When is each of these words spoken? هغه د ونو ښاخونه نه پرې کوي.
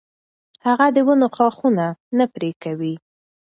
هغه 0.65 0.87
د 0.95 0.97
ونو 1.05 1.27
ښاخونه 1.35 1.85
نه 2.17 2.25
پرې 2.33 2.51
کوي. 2.63 2.93